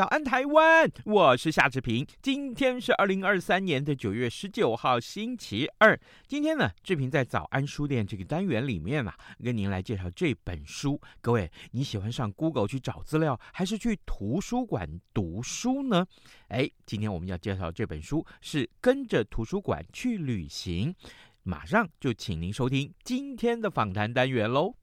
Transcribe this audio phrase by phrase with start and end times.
[0.00, 0.90] 早安，台湾！
[1.04, 2.06] 我是夏志平。
[2.22, 6.00] 今天是二零二三年的九月十九号，星期二。
[6.26, 9.14] 今天呢，志平在早安书店这个单元里面啊，
[9.44, 10.98] 跟您来介绍这本书。
[11.20, 16.06] 各位，你喜欢上 Google 去找资料，还是去图书馆读书呢？
[16.48, 20.94] 哎，今天我们要介绍这本书是跟着图书馆去旅行。
[21.42, 24.74] 马上就请您收听今天的访谈单元喽。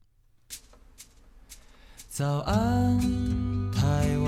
[2.08, 3.00] 早安，
[3.72, 4.27] 台湾。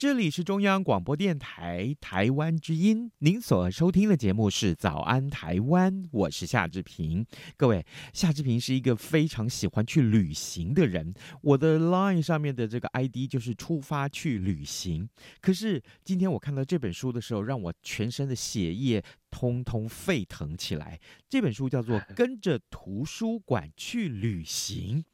[0.00, 7.26] 这里是中央广播电台台湾之音，您所收听的节目是《早安台湾》，我是夏志平。
[7.54, 15.06] 各位，夏志平是一个非常喜欢去旅行的人，我的 Line 上面的这个 ID 就是出发去旅行。
[15.42, 20.98] 可是今天我看到这本书的时候，让我全身的血液通通沸腾起来。
[21.28, 25.04] 这本书叫做《跟着图书馆去旅行》。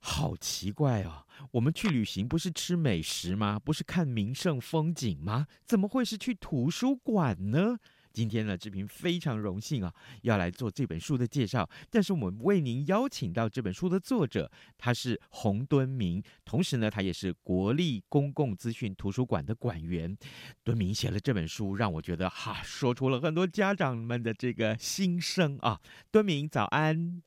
[0.00, 3.58] 好奇怪哦，我们去旅行不是吃美食吗？
[3.58, 5.46] 不是看名胜风景吗？
[5.64, 7.76] 怎么会是去图书馆呢？
[8.12, 11.70] 今天呢，志平非常荣幸啊，要来做这本书的介绍。
[11.88, 20.16] 但是我们为您邀请到这本书的作者，他是洪敦明，同时呢，他也是国立公共资讯图书馆的馆员。
[20.64, 25.80] 敦明写了这本书，让我觉得哈、说出了很多家长们的这个心声啊。
[26.10, 27.22] 敦明，早安。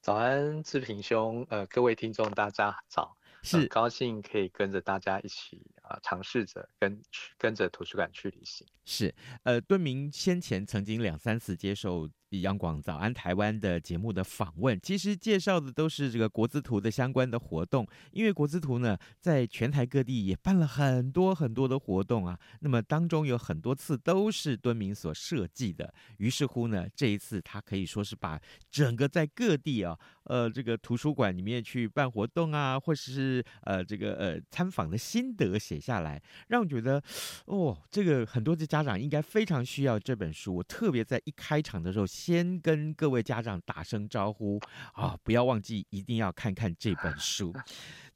[0.00, 7.02] 早安，志平兄，呃，各位听众，大家早，是高兴可以跟着大家一起啊，尝试着跟
[7.36, 8.66] 跟着图书馆去旅行。
[8.84, 12.08] 是，呃，敦明先前曾经两三次接受。
[12.30, 22.38] 杨广早安台湾的节目的访问，其实介绍的都是这个国资图的相关的活动，因为国资图呢，在全台各地也办了很多很多的活动啊。
[22.60, 28.38] 那么当中有很多次都是敦明所设计的，于是乎呢，这一次他可以说是把
[28.70, 37.02] 整个在各地啊，呃，这个图书馆里面去办活动啊，或者是呃这个呃参访的心得写下来，让我觉得
[37.46, 40.54] 哦，这个很多的家长应该非常需要这本书。
[40.56, 42.06] 我特别在一开场的时候。
[42.18, 44.60] 先跟各位家长打声招呼
[44.94, 45.16] 啊！
[45.22, 47.54] 不要忘记，一定要看看这本书。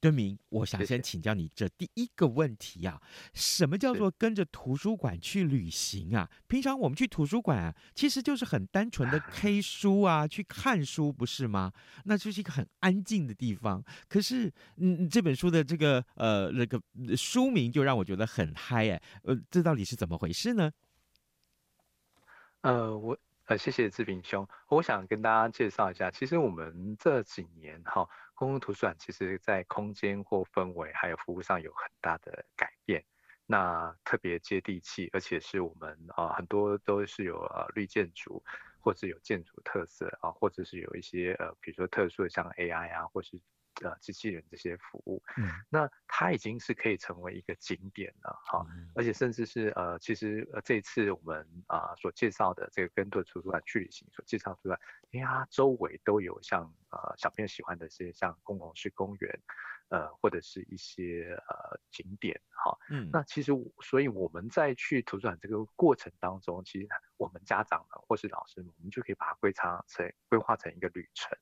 [0.01, 3.01] 敦明，我想先请教你这第一个问题啊，
[3.33, 6.29] 什么叫做跟着图书馆去旅行啊？
[6.49, 11.73] 平常我们去图书馆啊，其实就是很单纯的 K 书啊，去看书，不是吗？
[12.05, 13.83] 那就是一个很安静的地方。
[14.09, 16.81] 可是，嗯，这本书的这个呃那个
[17.17, 20.73] 书名就让我觉得很嗨哎，呃，这到底是怎么回事呢？
[22.63, 23.19] 呃，我。
[23.47, 33.05] 呃，谢谢志平兄，我想跟大家介绍一下，其实我们这几年哈，公共图书馆其实在空间或氛围还有服务上有很大的改变，
[33.45, 38.43] 那特别接地气，而且是我们啊很多都是有呃绿建筑，
[38.83, 43.41] 或者有建筑特色啊，或者是有一些呃比如说特殊的像 AI 啊，或是。
[43.83, 54.79] 呃，机器人这些服务，嗯，那它已经是可以成为一个景点了，哈、嗯，而且甚至是呃，其实呃，这次我们啊、呃、所介绍的这个跟着图书馆去旅行所介绍出来，
[55.11, 59.41] 因为它周围都有像呃小朋友喜欢的这些像公共式公园，
[59.89, 66.87] 呃，或者是一些呃景点，哈，嗯，那其实所以我们在去图书馆这个过程当中，其实
[67.17, 71.37] 我们家长呢或是老师们，我们就可以把它规划成规划成一个旅程，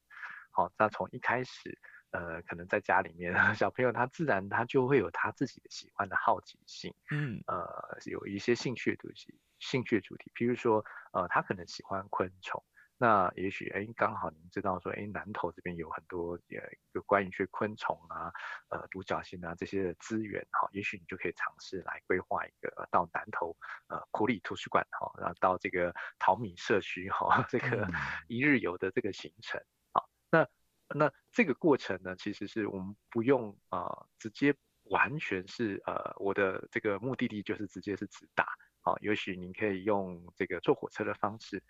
[0.52, 1.76] 好，那从一开始。
[2.10, 12.62] 呃，可能在家里面， 小朋友他自然他就会有他自己的喜欢的好奇心，嗯，呃，有一些兴趣的东西，兴趣的主题，譬如说，呃，他可能喜欢昆虫，
[12.96, 16.58] 那也许哎，刚好您知道说，哎，南投这边有很多呃，
[16.92, 18.32] 有关于一些昆虫啊，
[18.68, 23.56] 呃，独角仙啊这些的资源哈，也许你就可以尝试来规划一个到南投
[23.88, 27.88] 呃普里图书馆哈，然后到这个淘米社区哈， 这个
[28.26, 29.62] 一日游的这个行程。
[29.92, 30.46] 啊，那
[30.94, 34.54] 那这个过程呢，其实是我们不用啊、直接
[34.84, 38.44] 完全是呃，我的这个目的地就是直接是直达，
[38.82, 41.62] 啊，也许您可以用这个坐火车的方式。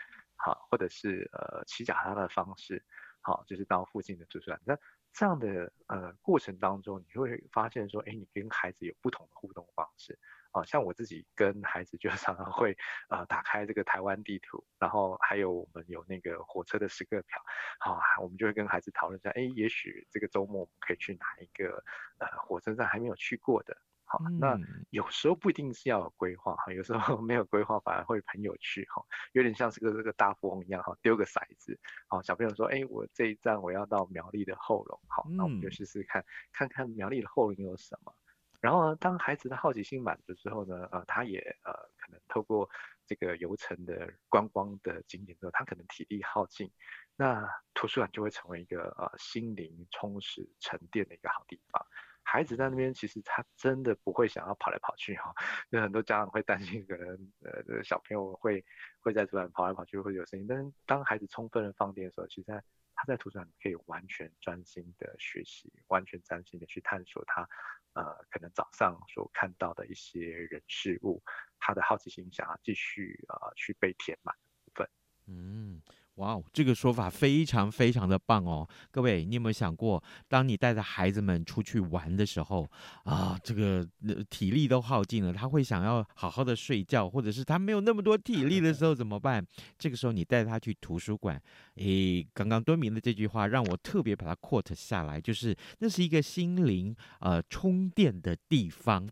[0.43, 2.83] 好，或者是呃骑脚踏的方式，
[3.21, 4.51] 好，就是到附近的住宿。
[4.65, 4.75] 那
[5.13, 10.19] 这样的呃过程当中，你会发现说，哎，你跟孩子有不同的互动方式。
[10.53, 12.77] 啊，像我自己跟孩子就 常常会
[13.09, 17.39] 呃打开这个台湾地图，然后还有我们有那个火车的时刻表，
[17.79, 21.83] 好，啊我们就会跟孩子讨论一下，哎，也许这个周末我们可以去哪一个
[22.19, 23.77] 呃火车站还没有去过的。
[24.13, 24.59] 好，那
[24.91, 29.01] 有时候不一定是要有规划哈，有时候 没有规划反而会很有趣哈，
[29.35, 38.13] 有点像是个这个大富翁一样哈，丢个骰子，好，小朋友说，哎，我这一站我要到苗栗的后龙，好，那我们就试试看，看看苗栗的后龙有什么。
[38.61, 42.69] 然后呢，当孩子的好奇心满足之后呢，呃，他也呃可能透过
[43.07, 46.71] 这个游程的观光的景点之后，他可能体力耗尽，
[47.17, 51.85] 那图书馆就会成为一个呃心灵充实沉淀的一个好地方。
[52.23, 55.35] 孩子在那边，其实他真的不会想要跑来跑去哈，
[55.71, 57.09] 有很多家长会担心，可能
[57.41, 58.65] 呃小朋友会
[59.01, 60.47] 会在图书馆跑来跑去会有声音。
[60.47, 62.63] 但是当孩子充分的放电的时候，其实他
[63.01, 67.49] 他在图书馆可以完全专心的学习，完全专心的去探索他
[67.95, 71.23] 呃可能早上所看到的一些人事物，
[71.59, 74.91] 他的好奇心想要继续啊、呃、去被填满的部分。
[75.29, 75.81] 嗯。
[76.21, 78.69] 哇哦，这个说法非常非常的棒哦！
[78.91, 82.71] 各位，你有没有想过，当你带着孩子们出去玩的时候
[83.05, 83.87] 啊，这个
[84.29, 89.45] 体力都耗尽了，他会想要好好的睡觉，或者是他没有那么多体力的时候怎么办？
[89.79, 91.41] 这个时候你带他去图书馆，
[91.77, 99.09] 诶，刚刚敦明的这句话让我特别把它 quote 下来，就是那是一个心灵呃充电的地方。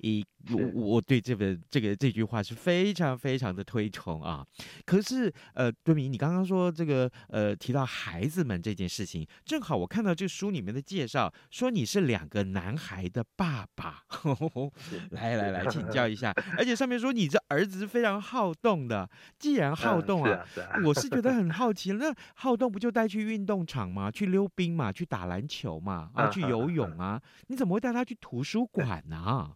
[0.00, 4.46] 一，我我对这个这个这句话是非常非常的推崇啊。
[4.84, 14.04] 可是，呃，敦明，你刚刚说这个，呃，提到孩子们这件事情，正好我看到这书里面的介绍，说你是两个男孩的爸爸。
[14.08, 14.72] 呵呵
[15.10, 19.08] 来来来，请教一下， 而且上面说你这儿子是非常好动的。
[19.38, 24.10] 既然好动啊，嗯、是啊是啊我是觉得很 好奇，那好动不就带去运动场吗？
[24.10, 27.20] 去溜冰嘛，去打篮球嘛，啊，去游泳啊？
[27.48, 29.50] 你怎么会带他去图书馆呢？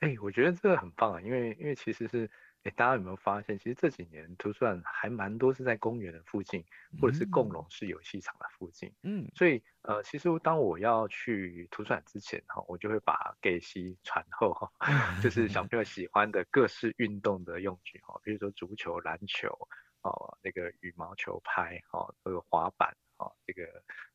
[0.00, 2.30] 哎，我觉得这个很棒啊，因为因为其实是，
[2.62, 6.64] 哎，大家有没有发现，其实这几年图书馆还蛮多是在公园的附近，
[7.00, 8.94] 或者是共融式游戏场的附近。
[9.02, 14.70] 嗯，所以呃，其实当我要去图书馆之前哈，我就会把给西传后哈，
[15.20, 19.48] 就是小朋友喜欢的各式运动的用具哈，比如说足球、篮球，
[20.02, 23.64] 哦，那个羽毛球拍，哈，这个滑板，哈，这个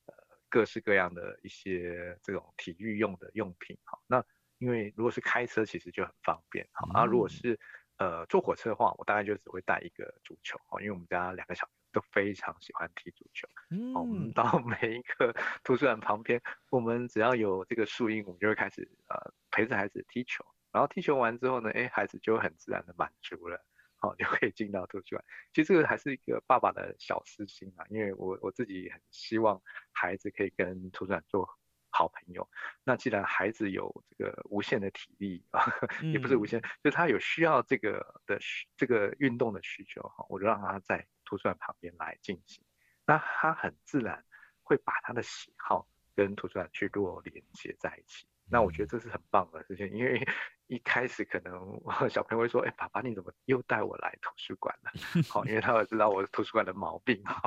[0.06, 0.14] 呃
[0.48, 4.24] 各式各样的一些这种体育用的用品，哈，那。
[4.64, 6.66] 因为如果是开车，其实就很方便。
[6.72, 7.60] 好，啊，如果是
[7.98, 10.58] 呃坐火车的话，我大概就只会带一个足球。
[10.70, 13.46] 哦，因为我们家两个小朋友都非常喜欢踢足球。
[13.72, 15.34] 嗯，我们到每一个
[15.66, 20.46] 图书馆旁边，我们只要有这个树荫，我们就会开始呃陪着孩子踢球。
[20.72, 23.62] 然后踢球完之后呢，哎，孩子就很自然的满足了，
[23.98, 25.26] 好，就可以进到图书馆。
[25.52, 31.48] 其实这个还是一个爸爸的小私心啊，因为我我自己很希望孩子可以跟图书馆做
[31.94, 32.50] 好朋友，
[32.84, 35.62] 那既然孩子有这个无限的体力啊，
[36.12, 38.40] 也不是无限，嗯、就他有需要这个的
[38.76, 42.66] 这个运动的需求哈，我就让他在图书馆旁边来进行，
[43.06, 44.26] 那他很自然
[44.64, 48.28] 会把他的喜好跟图书馆去做连接在一起。
[48.54, 50.22] 那我觉得这是很棒的事情，因为
[50.68, 54.92] 一开始可能小朋友会说：“哎，爸爸你怎么又带我来图书馆了？”
[55.28, 57.42] 好，因为他会知道我图书馆的毛病哈。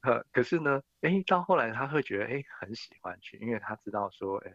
[0.00, 4.50] 呃，可是呢，哎，到后来他会觉得哎很喜欢去，因为他知道说，呃，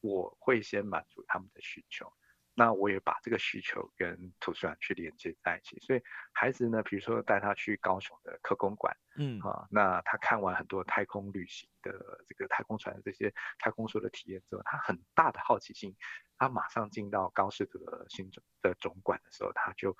[0.00, 2.10] 我会先满足他们的需求。
[2.58, 11.92] 那我也把这个需求跟图书馆去连接在一起，所以孩子呢，比如说带他去高雄的科工馆，嗯啊，那他看完很多太空旅行的
[12.26, 15.94] 这个太空船的这些太空梭的体验之后，他很大的好奇心，
[16.38, 19.94] 他马上进到高士德新总的总馆的时候，他就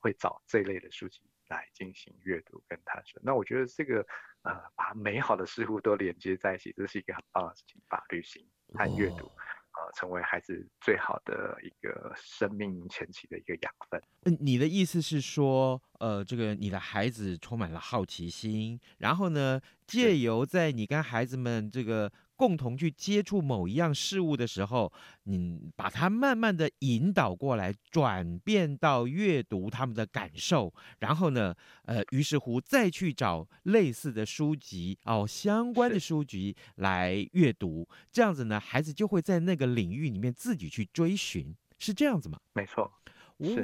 [0.00, 3.20] 会找这类的书籍来进行阅读跟探索。
[3.22, 4.06] 那我觉得这个
[4.44, 9.26] 呃，把美好的事物都连接在一起，这是一个很棒的事情，把旅行和阅读。
[9.26, 9.32] 哦
[9.78, 14.02] 呃，成为孩子最好的一个生命前期的一个养分。
[14.24, 24.92] 嗯，你的意思是说，呃，这个你的孩子充满了好奇心，然后呢，借由在你跟孩子们这个共同去接触某一样事物的时候，
[25.24, 31.52] 你把它慢慢的引导过来，转变到阅读他们的感受，然后呢，
[31.86, 42.38] 呃，于是乎再去找类似的书籍哦，相关的书籍来阅读，这样子呢，孩子就会在那个领域里面自己去追寻，是这样子吗？
[42.54, 42.88] 没错。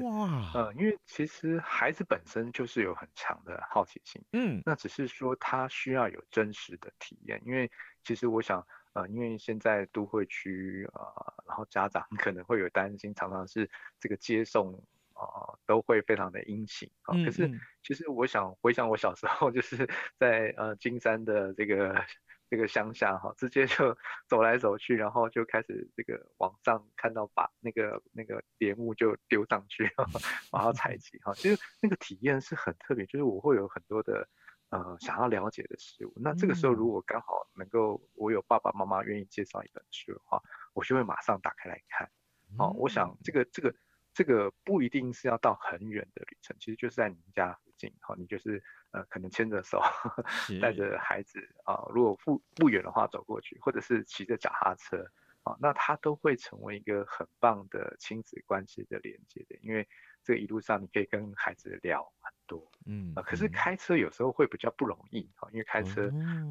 [0.03, 7.43] 哇，呃，因为其实孩子本身就是有很强的好奇心，嗯，那只是说他需要有真实的体验。
[7.45, 7.71] 因为
[8.05, 14.73] 其实我想，呃，因为现在都会区，呃，然后家长可能会有担心，常常是这个接送，
[15.15, 17.15] 呃，都会非常的殷勤啊。
[17.25, 17.51] 可是
[17.83, 19.89] 其实我想回想我小时候，就是
[20.19, 22.05] 在呃金山的这个。
[22.51, 23.97] 这个乡下哈，直接就
[24.29, 30.21] 走来走去，然后就开始这个往上看到把那个那个节目就丢上去，然 后
[30.51, 31.33] 把它采集哈。
[31.35, 34.29] 其实那个体验是很特别，就是我会有很多的
[34.71, 36.13] 呃想要了解的事物。
[36.17, 40.41] 那这个时候如果刚好能够我有爸爸妈妈愿意介绍一本书的话，
[40.75, 42.09] 我就会马上打开来看。
[42.57, 43.75] 好，我想这个这个
[44.13, 48.63] 这个不一定是要到很远的旅程，其实就是在你们家附近，好，你就是。
[48.95, 49.81] 呃，可能牵着手，
[50.63, 54.99] 带着孩子啊、呃，如果不不远的话走过去，或者是骑着脚踏车
[55.43, 59.85] 啊、呃，那他都会成为一个很棒的亲子关系的连接的，因为
[60.23, 66.09] 这个一路上你可以跟孩子聊很多，嗯，呃、可是开车有时候会比较不容易因为开车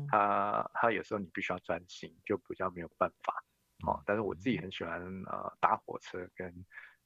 [0.10, 3.42] 他他有时候你必须要专心，就比较没有办法，
[3.88, 6.54] 哦、呃，但是我自己很喜欢呃搭火车跟。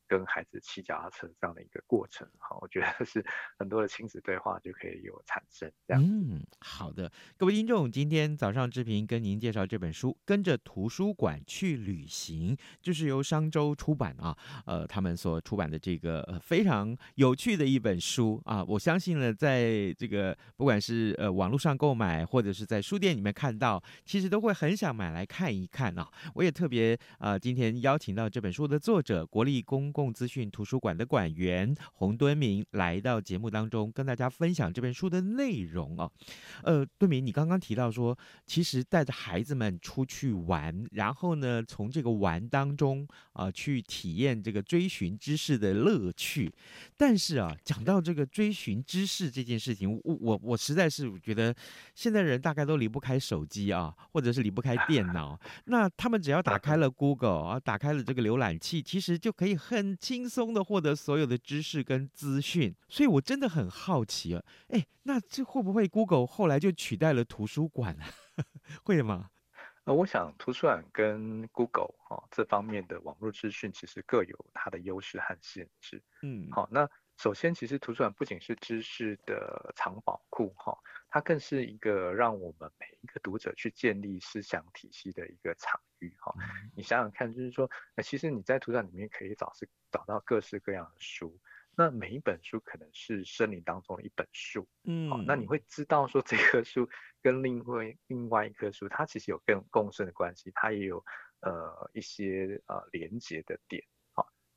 [0.08, 3.24] 跟孩子骑脚踏车这样的一个过程，好，我觉得是
[3.58, 5.72] 很多的亲子对话就可以有产生。
[5.88, 26.10] 这样，嗯，好的，各位听众，今天早上志平跟您介绍这本书《跟着图书馆去旅行》，就是由商周出版啊，呃，他们所出版的这个呃非常有趣的一本书啊，我相信呢，在这个不管是呃网络上购买，或者是在书店里面看到，其实都会很想买来看一看啊。
[26.36, 36.12] 我也特别呃今天邀请到这本书的作者国立公共资讯图书馆的馆员洪敦明来到节目当中，跟大家分享这本书的内容哦。
[36.62, 46.54] 呃，敦明，你刚刚提到说，其实带着孩子们出去玩，然后呢，从这个玩当中啊、呃，去体验这个追寻知识的乐趣。
[46.96, 51.56] 但是啊，讲到这个追寻知识这件事情，我我我实在是觉得，
[51.96, 55.40] 现在人大概都离不开手机啊，或者是离不开电脑。
[55.66, 68.06] 那他们只要打开了 Google 啊，打开了这个浏览器，其实就可以很很轻松的获得所有的知识跟资讯，所以我真的很好奇啊，哎，那这会不会 Google 后来就取代了图书馆啊？
[68.84, 69.30] 会吗？
[69.86, 76.04] 呃，我想图书馆跟 Google 哈、哦、这方面的网络资讯其实各有它的优势和限制。
[76.22, 80.72] 嗯，好，那首先其实图书馆不仅是知识的藏宝库哈。
[80.72, 80.78] 哦
[81.10, 86.36] 它更是一个让我们每一个读者去建立思想体系的一个场域哈。
[86.76, 87.68] 你想想看，就是说，
[88.04, 91.40] 其实你在图书馆里面可以找是找到各式各样的书，
[91.76, 96.90] 那每一本书可能是森林当中的一本树，嗯，那你会知道说这棵树
[97.22, 101.04] 跟另外另外一棵树，它其实有更共生的关系，它也有
[101.40, 103.97] 呃一些呃连接的点，好，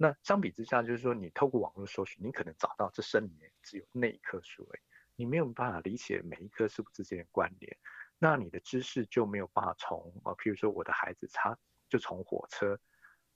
[0.03, 4.81] 那相比之下，就是说你透过网络搜寻，你可能找到这森林里面只有那一棵树而已。
[5.15, 7.77] 你没有办法理解每一棵树之间的关联，
[8.19, 11.55] 那你的知识就没有办法从呃，譬如说我的孩子他
[11.91, 12.81] 就从火车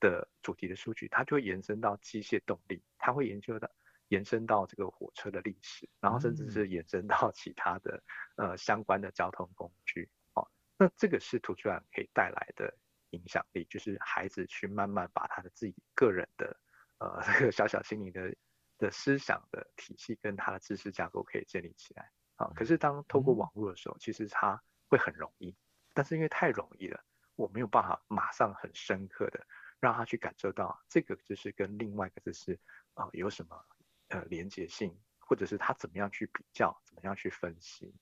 [0.00, 3.70] 的主题的数据，他就会延伸到机械动力，他会研究到
[4.08, 8.02] 延伸到这个火车的历史，然后甚至是延伸到其他的
[8.36, 10.08] 呃相关的交通工具。
[10.32, 12.74] 哦，那这个是图书馆可以带来的
[13.14, 16.56] 影响力，就是孩子去慢慢把他的自己个人的
[16.98, 18.34] 呃这个小小心灵的。
[18.76, 25.56] 的思想的体系跟他的知识架构可以建立起来啊，可是当透过网络的时候，其实他会很容易，
[25.92, 27.00] 但是因为太容易了，
[27.36, 29.46] 我没有办法马上很深刻的
[29.78, 32.58] 让他去感受到这个知识跟另外一个知识
[32.94, 33.64] 啊有什么
[34.08, 37.94] 呃连接性，或者是他怎么样去比较，怎么样去分析，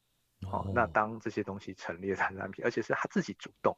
[0.50, 3.76] 哦，那当这些东西陈列在产品，而且是他自己主动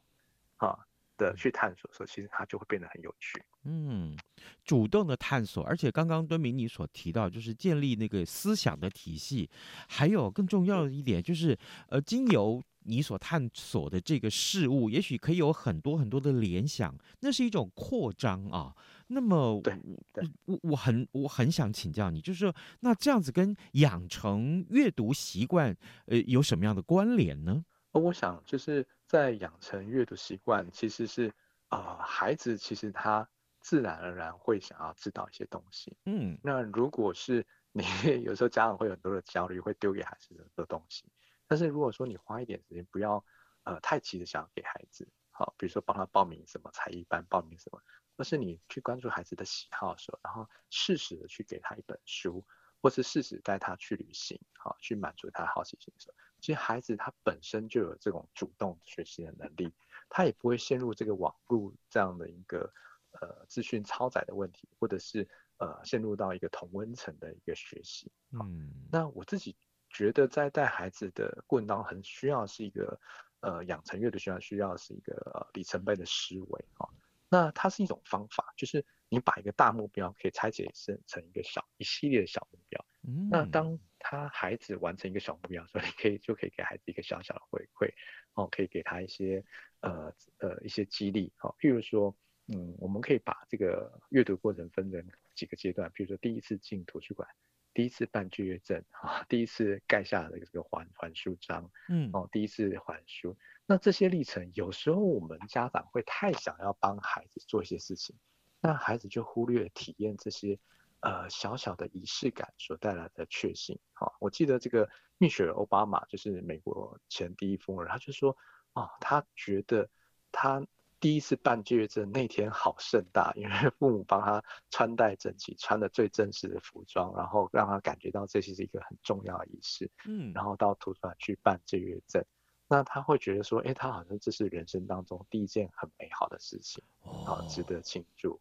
[0.59, 0.87] 啊。
[1.17, 3.43] 的去探索的时候，其实它就会变得很有趣。
[3.65, 4.17] 嗯，
[4.65, 9.49] 主动的探索，而且刚刚敦明你所提到，就是建立那个思想的体系，
[9.89, 18.75] 还有更重要的一点就是，呃，经由你所探索的这个事物，也许可以有很多很多的联想，那是一种扩张啊。
[19.07, 19.79] 那么，对，
[20.13, 25.75] 对我我很我很想请教你，就是说，那这样子跟养成阅读习惯，
[26.07, 27.65] 呃，有什么样的关联呢？
[28.01, 31.29] 我想就是在养成阅读习惯，其实是
[31.69, 33.29] 啊、呃，孩子其实他
[33.61, 35.97] 自然而然会想要知道一些东西。
[36.05, 37.85] 嗯，那如果是 你
[38.23, 41.05] 有时候家长会有很多的焦虑，会丢给孩子很多东西。
[41.47, 43.25] 但是如果说你花一点时间，不要
[43.65, 47.81] 呃太急的想要给孩子好，比如说帮他报名什么才艺班，报名什么，
[48.17, 52.45] 而是你去关注孩子的喜好的时候，然后适时的去给他一本书，
[52.81, 59.73] 或是适时带他去旅行，好，去满足他的好奇心的时候，其实孩子他本身就有这种主动学习的能力，
[60.11, 62.71] 他也不会陷入这个网络这样的一个
[63.13, 68.13] 呃资讯超载的问题，或者是呃陷入到一个同温层的一个学习。
[68.33, 69.57] 嗯，那我自己
[69.89, 73.01] 觉得在带孩子的过程当中，很需要是一个。
[73.41, 76.89] 呃，养成阅读习惯需要是一个、呃、里程碑的思维啊、哦。
[77.29, 82.83] 那它是一种方法，就是你把一个大目标可以拆解成成一个小一系列的小目标。
[83.07, 83.29] 嗯。
[83.31, 87.93] 那当他孩子完成一个小目标，所以你可以就可以给孩子一个小小的回馈
[88.35, 89.45] 哦，可以给他一些
[89.81, 91.57] 呃呃一些激励好、哦。
[91.59, 92.17] 譬如说，
[92.49, 97.29] 嗯，我们可以把这个阅读过程分成几个阶段，比如说第一次进图书馆。
[97.77, 108.15] 第一次办借阅证啊，第一次盖下的这个还还书章，嗯，哦，第一次还书，那这些历程，有时候我们家长会太想要帮孩子做一些事情，
[108.61, 110.57] 那孩子就忽略体验这些
[111.05, 113.79] 呃小小的仪式感所带来的确幸。
[113.93, 118.37] 好、哦，我记得这个蜜雪儿奥巴马就是美国前第一夫人，他就说，
[118.73, 119.89] 哦，他觉得
[120.33, 120.67] 他。
[121.01, 129.91] 第一次办借阅证那天好盛大，因为父母帮他穿戴整齐，穿的最正式的服装，然后让他感觉到这是一个很重要的仪式。
[130.07, 132.25] 嗯，然后到图书馆去办借阅证，
[132.69, 138.41] 那他会觉得说，哎，他好像这是人生当中第一件很美好的事情，好，值得庆祝。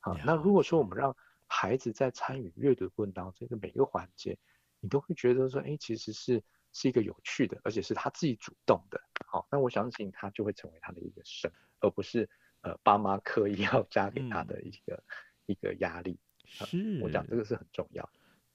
[0.00, 1.16] 好，那如果说我们让
[1.52, 4.38] 孩子在参与阅读过程当中，这个每个环节，
[4.78, 6.40] 你都会觉得说，哎，其实是
[6.72, 9.02] 是一个有趣的，而且是他自己主动的。
[9.26, 11.52] 好，那我相信他就会成为他的一个神。
[11.80, 12.28] 而不是
[12.60, 15.02] 呃爸妈刻意要 加给他的一个、嗯、
[15.46, 18.08] 一个压力，是我讲这个是很重要。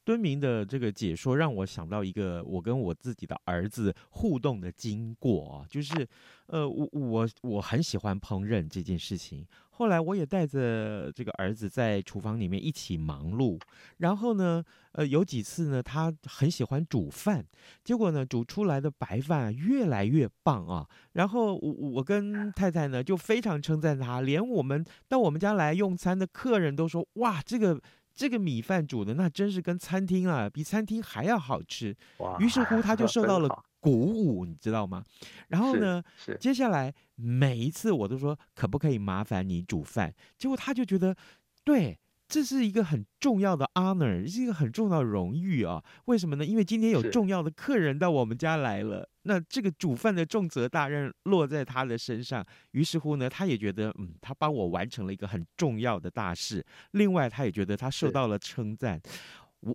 [0.06, 6.08] 敦明的这个解说让我想到一个我跟我自己的儿子互动的经过啊，就是
[6.46, 9.46] 呃我我我很喜欢烹饪这件事情。
[9.78, 13.60] 后来我也带着这个儿子在厨房里面一起忙碌，
[13.98, 17.46] 然后呢，呃，有几次呢，他很喜欢煮饭，
[17.84, 20.88] 结果呢，煮出来的白饭越来越棒啊。
[21.12, 27.82] 然后我我跟太太呢就非常称赞他，连我们到我们家来用餐的客人都说：“哇，这个
[28.16, 31.96] 这个米饭煮的那真是跟餐厅啊，比餐厅还要好吃。”
[32.40, 33.64] 于是乎他就受到了。
[33.86, 35.04] 鼓舞，你知道吗？
[35.48, 36.04] 然后呢，
[36.40, 40.12] 接下来每一次我都说，可不可以麻烦你煮饭？
[40.40, 41.16] 结果他就觉得，
[41.64, 42.00] 对。
[42.28, 45.84] 这是一个很重要的 honor，是一个很重要的荣誉啊！
[46.06, 46.46] 为什么呢？
[46.46, 52.46] 因为今天有重要的客人到我们家来了，那这个煮饭的重责大任落在他的身上。
[52.72, 56.66] 于是乎呢，他也觉得，嗯，他帮我完成了一个很重要的大事。
[56.92, 59.00] 另外，他也觉得他受到了称赞。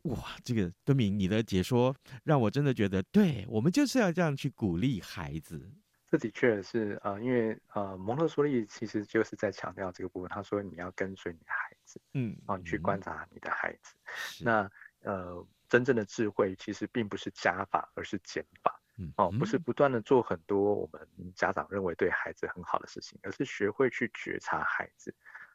[0.04, 5.70] 哇，这个敦明，你的解说让我真的觉得，对，我们就是要这样去鼓励孩子。
[6.10, 10.28] 这的确是呃，因为呃，蒙特梭利其实就是在强调这个部分。
[10.28, 13.94] 他说你要跟随你的孩子，嗯，然后你去观察你的孩子。
[14.40, 14.70] 嗯、那
[15.10, 18.80] 呃，真正的智慧其实并不是加法，而是减法。
[18.96, 25.14] 嗯，哦，不是不断的做很多我们家长认为对孩子很好的事情，而是学会去觉察孩子，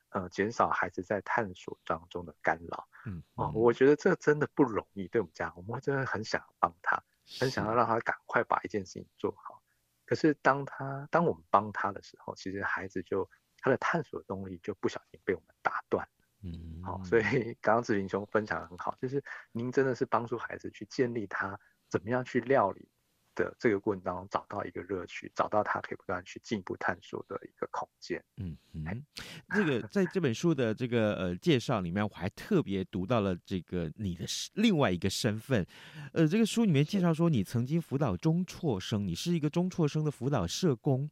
[0.09, 2.87] 呃，减少孩子在探索当中的干扰。
[3.05, 5.07] 嗯，哦，我觉得这真的不容易。
[5.07, 7.01] 对我们家，我们会真的很想帮他，
[7.39, 9.61] 很想要让他赶快把一件事情做好。
[10.05, 13.27] 可是当他当我们帮他的时候，其实孩子就
[13.59, 16.07] 他的探索动力就不小心被我们打断。
[16.45, 17.23] 嗯，好，所以
[17.59, 22.87] 刚刚志平兄分享的很好，就是您真的是帮助孩子去建立他怎么样去料理
[23.33, 28.23] 的这个过程当中找到一个乐趣，找到他可以不断去进一步探索的一个空间。
[28.37, 29.03] 嗯嗯，
[29.49, 35.65] 这个 在这本书的这个呃介绍里面，我还特别读到了这个你的另外一个身份。
[36.13, 41.09] 呃，这个书里面介绍说，你曾经辅导中辍生，你是一个中辍生的辅导社工。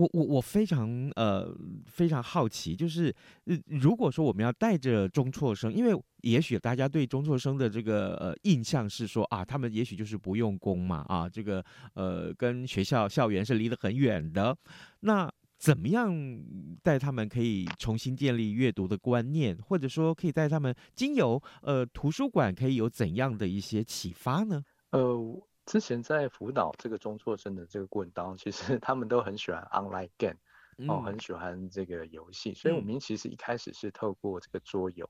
[0.00, 14.56] 我我我非常呃非常好奇，就是呃如果说我们要带着中辍生，因为也许大家对中辍生的这个呃印象是说啊，他们也许就是不用功嘛啊，这个呃跟学校校园是离得很远的。
[15.00, 16.10] 那怎么样
[16.82, 24.64] 带他们可以重新建立阅读的观念，或者说可以带他们经由呃图书馆可以有怎样的一些启发呢？
[24.92, 25.46] 呃。
[25.70, 30.34] 之前在辅导这个中辍生的这个过程当中，其实 他们都很喜欢 online game，
[30.88, 35.08] 哦，很喜欢这个游戏，所以我们其实一开始是透过这个桌游，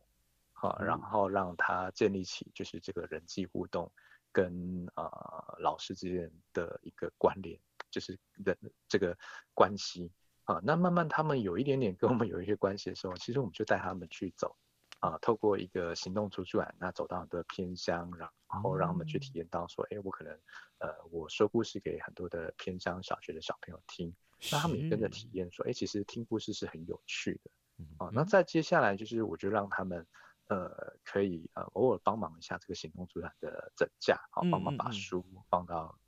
[0.53, 3.90] 好，然后让他建立起就是这个人际互动
[4.33, 7.59] 跟呃老师之间的一个关联，
[7.90, 8.55] 就是人
[8.87, 9.16] 这个
[9.55, 10.12] 关系，
[10.44, 14.55] 啊，那慢慢他们有一点点跟我们有一些关系的时候，其实我们就带他们去走。
[15.00, 18.28] 啊，透过一个行动图书馆，那走到很多偏乡，然
[18.62, 20.32] 后让他们去体验到说，哎、嗯，我可能，
[20.78, 24.14] 呃，我说故事给很多的偏乡小学的小朋友听，
[24.52, 27.50] 那他们也跟着体验说，哎，其实听故事是很有趣的。
[27.78, 30.06] 嗯、啊，那再接下来就是，我就让他们，
[30.48, 35.98] 呃，可以呃偶尔帮忙一下这个行动图书馆的整架，好，帮忙把书放到、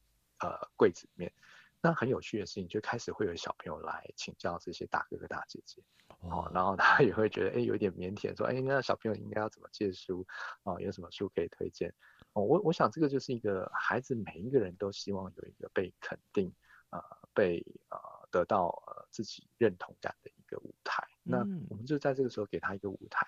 [0.45, 1.33] 嗯、呃柜子里面。
[1.81, 5.83] 那很有趣的事情，就开始会有小朋友来请教这些大哥哥大姐姐，
[6.23, 10.27] 哦，然后他也会觉得，哎，有点腼腆，说，哎，那小朋友应该要怎么借书，
[10.63, 11.93] 啊，有什么书可以推荐？
[12.33, 16.55] 哦，我我想这个就是一个孩子每一个人都希望有一个被肯定，
[16.91, 17.03] 呃，
[17.35, 17.99] 被呃
[18.31, 21.07] 得到呃自己认同感的一个舞台。
[21.23, 23.27] 那我们就在这个时候给他一个舞台，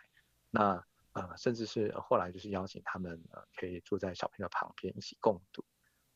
[0.51, 5.65] 那呃，甚至是后来就是邀请他们呃可以坐在小朋友旁边一起共读，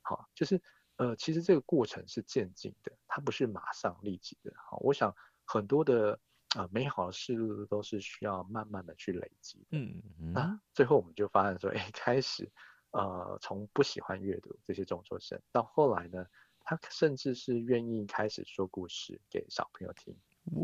[0.03, 0.61] 好，就是。
[0.99, 4.53] 呃，其实这个过程是渐进的，它不是马上立即的。
[4.69, 5.15] 好，我想
[5.45, 6.19] 很多的
[6.57, 9.67] 呃美好的事物都是需要慢慢的去累积。
[9.71, 10.33] 嗯嗯。
[10.33, 12.51] 那最后我们就发现说，哎，开始
[12.93, 16.27] 呃从不喜欢阅读这些中辍生，到后来呢，
[16.61, 20.17] 他甚至是愿意开始说故事给小朋友听。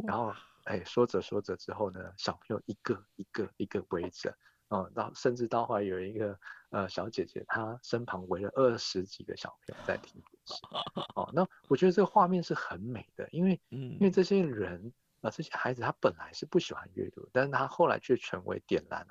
[0.06, 0.32] 然后
[0.64, 4.36] 哎说着说着之后呢，小朋友一个一个一个围着。
[4.68, 6.36] 哦，到甚至到后来有一个
[6.70, 10.58] 呃小姐姐，她身旁围了二十几个小朋友在听故事。
[11.14, 14.92] 哦，那我觉得这个画面是很美的，因为因为这些人
[15.24, 19.06] 啊、呃，这些孩子他本来是不喜欢阅读，但是他后来却成为点燃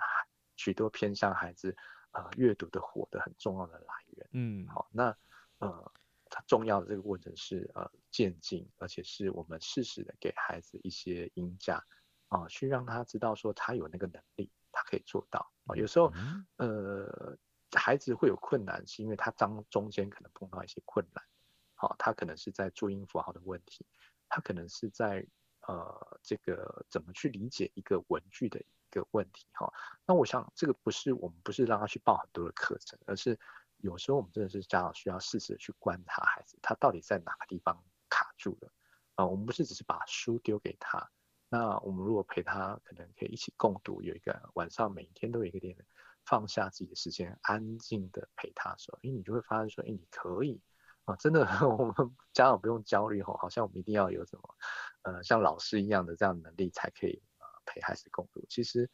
[0.56, 1.76] 许多偏向孩子
[2.12, 4.30] 呃阅读的火的很重要的来源。
[4.34, 5.18] 嗯，好，那
[5.58, 5.92] 呃，
[6.30, 11.84] 它重要的这个过程是呃渐进，而且是我们适时的给孩子一些音价
[12.28, 14.52] 啊，去让他知道说他有那个能力。
[14.76, 16.12] 他可以做到啊，有时候，
[16.58, 17.38] 呃，
[17.74, 21.24] 孩子会有困难，是因为他当中间可能碰到一些困难，
[21.76, 23.86] 好，他可能是在注音符号的问题，
[24.28, 25.24] 他可能是在
[25.68, 29.72] 呃这个怎么去理解一个文具的一个问题哈。
[30.06, 33.40] 那我想这个不是我们不是让他去报很多的课程，而是
[33.78, 38.72] 有时候我们真的是家长需要适时的去观察孩子，他到底在哪个地方卡住了
[39.16, 39.26] 啊。
[39.26, 41.10] 我们不是只是把书丢给他。
[41.50, 45.78] 那我们如果陪他，可能可以一起共读，有一个晚上每天都有一个点
[46.26, 50.60] 放下自己的时间，安静的陪他的时候，哎，你就会发现说，哎，你可以
[51.06, 51.46] 啊，真的，
[51.78, 51.94] 我们
[52.32, 54.53] 家长不用焦虑吼，好像我们一定要有什么，
[55.04, 58.46] 呃，像老师一样的这样的能力才可以呃陪孩子共读。
[58.50, 58.90] 其实，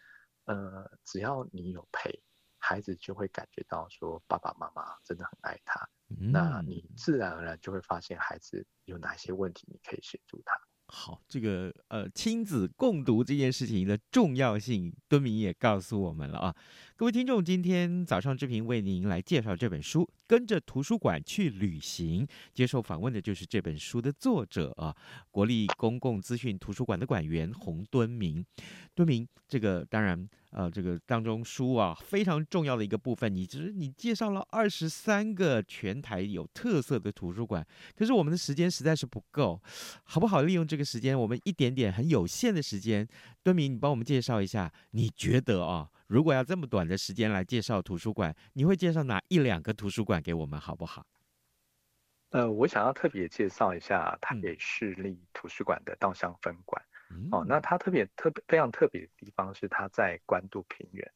[0.45, 2.21] 呃，只要你有陪，
[2.57, 10.53] 孩子就会感觉到说爸爸妈妈真的很爱他，嗯、那你自然而然就会发现孩子有哪些问题，你可以协助他。
[10.87, 16.55] 好，这个呃亲子共读这件事情的重要性，敦明也告诉我们了啊。
[16.95, 22.27] 各位听众，今天早上志平为您来介绍这本书，跟着图书馆去旅行。
[22.53, 24.95] 接受访问的就是这本书的作者啊，
[25.29, 28.45] 国立公共资讯图书馆的馆员洪敦明。
[28.95, 30.27] 敦明，这个当然。
[30.51, 39.61] 呃，这个当中书啊非常重要的一个部分，你只是你介绍了二十三个全台有特色的图书馆，可是我们的时间实在是不够，
[40.03, 40.41] 好不好？
[40.41, 43.07] 利用这个时间，我们一点点很有限的时间，
[43.43, 51.05] 敦明，你帮我们介绍一下，你觉得啊，如果要这么短的时间来介绍图书馆，你会介绍哪一两个图书馆给我们，好不好？
[52.31, 56.83] 呃，我想要特别介绍一下台北市立图书馆的稻香分馆。
[57.31, 61.11] 哦，那它特别特别非常特别的地方是它在关渡平原，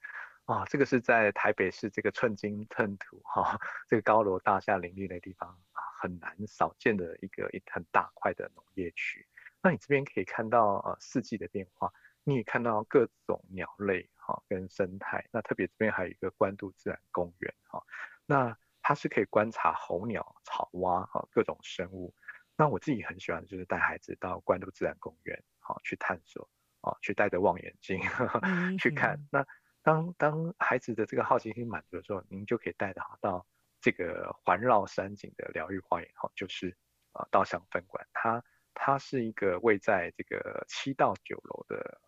[0.45, 5.57] 啊、哦，这个是在台北市这个寸金寸土哈，这个高楼大厦林立的地方
[6.01, 9.27] 很难少见的一个一很大块的农业区。
[9.61, 11.91] 那你这边可以看到呃四季的变化，
[12.23, 15.25] 你也看到各种鸟类哈、哦、跟生态。
[15.31, 17.83] 那特别这边还有一个关渡自然公园哈、哦，
[18.25, 22.13] 那它是可以观察候鸟、草蛙哈、哦、各种生物。
[22.57, 25.43] 那我自己很喜欢的就是带孩子到关渡自然公园。
[25.63, 26.47] 好，去探索，
[26.81, 28.41] 哦，去戴着望远镜呵呵
[28.77, 29.17] 去看。
[29.31, 29.45] 那
[29.81, 33.45] 当当孩子的这个好奇心满足的时候，您就可以带他到
[33.81, 36.77] 这个环绕山景的疗愈花园，哈，就是
[37.13, 38.07] 啊稻香分馆。
[38.13, 42.01] 它它是一个位在这个七到九楼的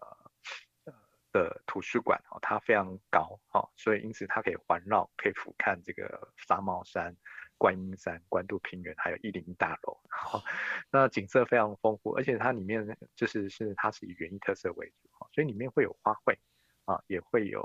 [0.86, 0.94] 呃
[1.32, 7.16] 的图书馆，哈，它非常高，哈，所以因此它可以环绕，可以俯瞰这个沙帽山。
[7.58, 10.44] 观音山、关渡平原，还有一零一大楼，好，
[10.92, 16.38] 那景色非常丰富，而且它里面就是是它是以园艺特色为主，所以里面会有花卉
[16.86, 17.62] 啊，也会有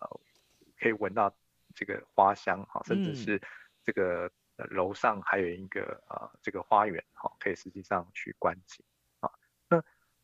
[0.00, 0.20] 呃
[0.78, 1.34] 可以闻到
[1.74, 3.40] 这个花香哈，甚至是
[3.82, 8.84] 这个楼上还有一个呃这个花园哈，可以实际上去观景。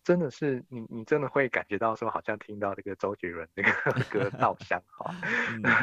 [0.03, 3.71] 真的是你，你真的会感觉到说，好像听到这个周杰伦这个
[4.11, 5.15] 歌 稻香哈，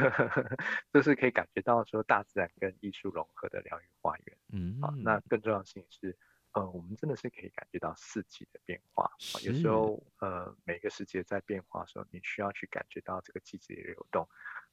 [0.91, 4.37] 就是可以感觉到说大自然跟艺术融合的疗愈花园。
[4.51, 6.17] 嗯，好，那更重要的事情是，
[6.53, 9.09] 呃，我们真的是可以感觉到四季的变化。
[9.43, 14.27] 有时候，呃，每个时节在变化的时候，你需要去感觉到这个季节的流动。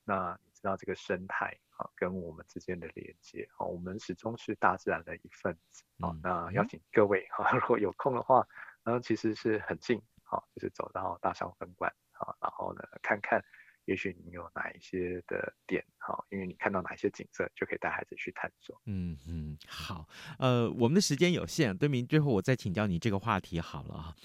[0.06, 6.10] 那你知道这个生态啊，跟我们之间的连接啊，我们始终是大自然的一份子啊。
[6.10, 8.46] 嗯、那邀请各位哈，如果有空的话，
[8.84, 13.42] 然后其实是很近，好，就是走到大商分馆啊，然后呢看看。
[13.86, 18.80] 也许你有哪一些的点，好，因为你看到哪一些景色，就可以带孩子去探索。
[18.86, 24.16] 嗯嗯，好，呃，我们的时间有限，敦明，最后我再请教你这个话题好了啊。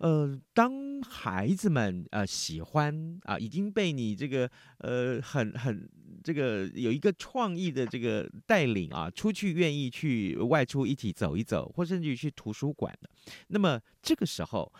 [0.00, 5.88] 呃，当孩子们呃喜欢啊，已经被你这个呃很很
[6.26, 13.08] 这个有一个创意的这个带领啊，出去愿意去外出一起走一走，或甚至于去图书馆的，
[13.46, 14.72] 那么这个时候。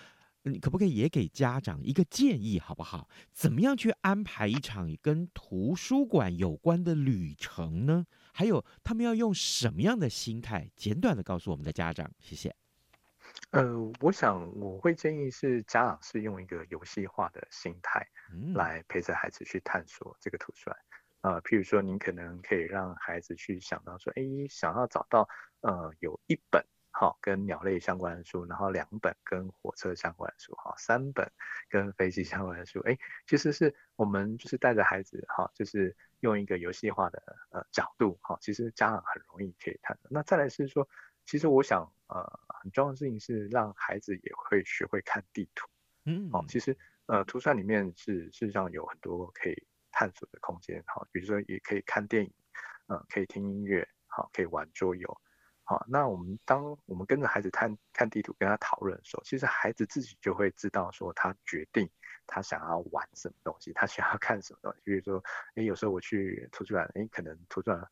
[0.49, 3.09] 你可不可以也给家长一个建议，好不好？
[3.33, 8.07] 怎么样去安排一场跟图书馆有关的旅程呢？
[8.33, 10.71] 还有，他们要用什么样的心态？
[10.77, 12.55] 简短的告诉我们的家长，谢谢。
[13.51, 18.07] 呃，我想我会建议是家长是用一个游戏化的心态
[18.55, 20.77] 来陪着孩子去探索这个图书馆。
[21.21, 25.29] 呃，譬如说，您可能可以让孩子去想到说，哎，想要找到
[25.61, 26.65] 呃有一本。
[26.99, 31.31] 好，跟鸟类相关的书，然后两本跟火车相关的书，哈，三本
[31.69, 40.09] 跟飞机相关的书，哎，其实是我们就是带着孩子，哈，就是用一个游戏化的呃角度，哈，其实家长很容易可以看的。
[40.11, 40.89] 那再来是说，
[41.27, 45.69] 其实我想，呃，很重要的事情是让孩子也会学会看地图，
[46.07, 46.75] 嗯，哦，其实
[47.05, 49.67] 呃，图书馆里面是事实上有很多可以
[49.99, 52.31] 探索的空间，好，比如说也可以看电影，
[52.89, 55.21] 嗯、呃，可以听音乐，好，可以玩桌游。
[55.65, 61.91] 好，那我们当我们跟着孩子看看地图，跟他讨论的时候，其实孩子自己就会知道说，他决定
[62.27, 64.81] 他想要玩什么东西，他想要看什么东西。
[64.85, 67.89] 比如说，诶，有时候我去图书馆，诶，可能图书馆，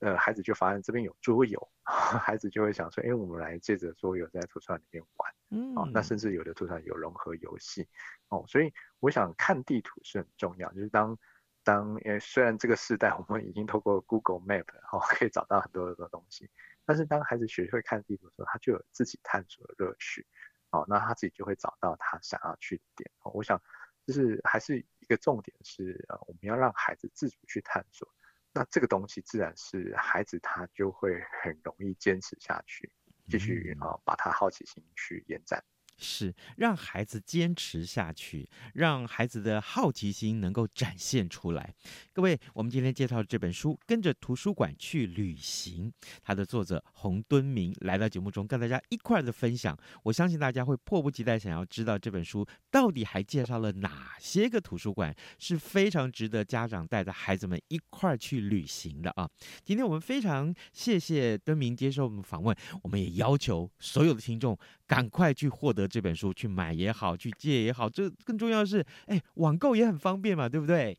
[0.00, 5.34] 呃，孩子就发现这边有桌游， 孩子就会想说，诶，我们来借着桌游在图书馆里面玩。
[5.48, 7.88] 嗯，哦，那甚至有的图书馆有融合游戏。
[8.28, 11.18] 哦，所以我想看地图是很重要，就是当
[11.66, 16.48] 当，诶，虽然这个时代我们已经透过 Google Map，哦，可以找到很多很多东西。
[16.84, 20.24] 但是当孩子学会看地图的时候，他就有自己探索的乐趣，
[20.70, 23.10] 哦，那他自己就会找到他想要去的点。
[23.22, 23.60] 哦，我想，
[24.06, 28.08] 就是还是一个重点是，呃，我们要让孩子自主去探索，
[28.52, 32.92] 那这个东西自然是孩子他就会很容易坚持下去，
[33.28, 35.64] 继续啊，呃，把他好奇心去延展。
[35.96, 41.74] 是让孩子坚持下去，让孩子的好奇心能够展现出来。
[42.12, 45.90] 各位，我们今天介绍这本书《跟着图书馆去旅行》，
[46.22, 49.76] 它的作者洪敦明来到节目中跟大家一块的分享。
[50.02, 59.28] 我相信大家会迫不及待想要知道这本书到底还介绍了哪些个图书馆，是非常值得家长带着孩子们一块去旅行的啊！
[59.64, 65.85] 今天我们非常谢谢敦明接受我们访问，我们也要求所有的听众赶快去获得。
[65.86, 70.98] 这本书去买也好，去借也好，这更重要的是，哎，网购也很方便嘛，对不对？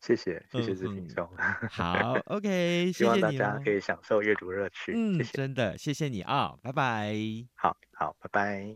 [0.00, 1.28] 谢谢，谢谢志平兄。
[1.70, 4.92] 好， OK，希望大家可以享受阅读乐趣。
[4.96, 7.14] 嗯，谢谢真的，谢谢你啊、哦，拜拜。
[7.54, 8.74] 好好，拜拜。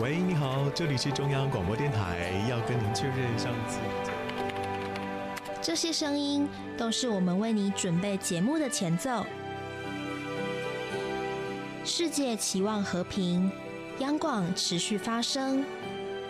[0.00, 3.78] 喂，你好，这里是中央广播电台，要跟您确认上次。
[5.60, 6.48] 这些声音
[6.78, 9.26] 都是我们为你准备节目的前奏。
[11.92, 13.50] 世界期望和平，
[13.98, 15.64] 央广持续发声，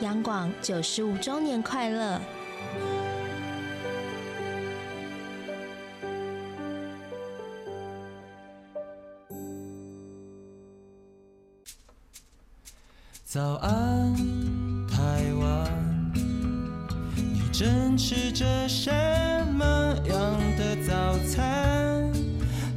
[0.00, 2.18] 央广九十五周年快乐！
[13.26, 14.16] 早安，
[14.88, 16.12] 台湾，
[17.14, 18.90] 你正吃着什
[19.52, 22.10] 么样的早餐？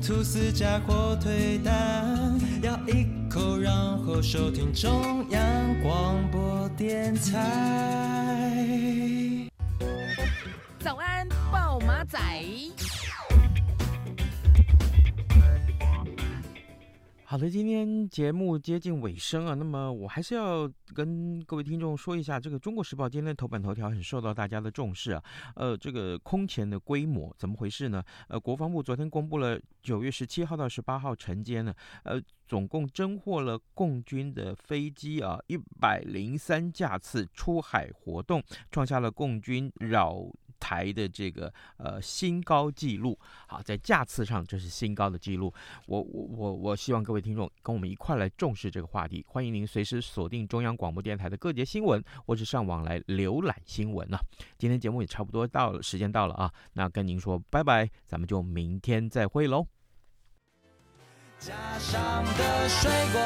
[0.05, 2.37] 吐司加火腿蛋。
[2.63, 5.41] 咬一口，然后收听中央
[5.81, 8.59] 广播电台。
[10.79, 12.17] 早安，暴马仔。
[17.33, 25.23] 好的，今天节目接近尾声啊，那么我还是要跟各位听众说一下，这个《中国时报》今天的头版头条很受到大家的重视啊。
[25.55, 28.03] 呃，这个空前的规模怎么回事呢？
[28.27, 40.23] 呃，国防部昨天公布了九月十七号到十八号晨间呢，呃，总共侦获了共军的飞机啊一百零三架次出海活动，创下了共军扰
[40.63, 45.53] 台的这个呃新高纪录，好，在架次上这是新高的纪录。
[45.87, 49.25] 我我我我希望各位听众跟我们一块来重视这个话题。
[49.27, 54.23] 欢迎您随时锁定中央广播电台的各节新闻，或是上网来浏览新闻呢、啊。
[54.57, 59.67] 今天节目也差不多到了，时间到了啊，那跟您说拜拜，咱们就明天再会喽。
[61.39, 63.21] 加上的水果，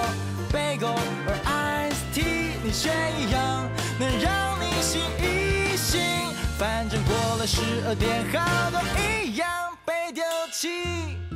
[0.51, 0.87] 贝果
[1.27, 3.69] 和 Ice Tea，你选一样。
[3.99, 6.26] 能让你醒一醒。
[6.57, 9.47] 反正过了十二点，好多一样
[9.85, 11.26] 被丢弃。